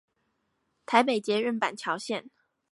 [0.87, 2.29] 台北捷運板橋線